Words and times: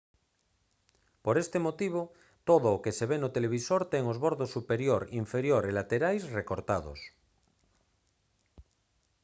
por 1.23 1.35
ese 1.43 1.57
motivo 1.67 2.01
todo 2.49 2.67
o 2.73 2.81
que 2.83 2.95
se 2.97 3.05
ve 3.09 3.17
no 3.19 3.33
televisor 3.37 3.81
ten 3.91 4.03
os 4.11 4.17
bordos 4.25 4.53
superior 4.57 5.01
inferior 5.21 5.63
e 5.69 5.75
laterais 5.79 6.23
recortados 6.39 6.99